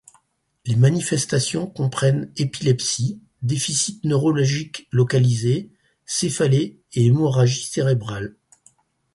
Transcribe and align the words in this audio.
Les 0.65 0.75
manifestations 0.75 1.67
comprennent 1.67 2.31
épilepsie, 2.35 3.21
déficit 3.43 4.03
neurologique 4.03 4.87
localisé, 4.91 5.69
céphalée 6.07 6.79
et 6.93 7.05
hémorragie 7.05 7.67
cérébrale. 7.67 8.35